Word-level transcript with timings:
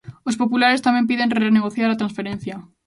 Os 0.29 0.39
populares 0.41 0.83
tamén 0.87 1.07
piden 1.09 1.33
renegociar 1.39 1.89
a 1.91 1.99
transferencia. 2.01 2.55